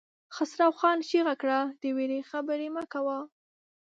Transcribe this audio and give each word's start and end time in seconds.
خسرو 0.35 0.69
خان 0.79 0.97
چيغه 1.09 1.35
کړه! 1.41 1.59
د 1.81 1.83
وېرې 1.97 2.19
خبرې 2.31 2.67
مه 2.75 2.83
کوئ! 2.93 3.19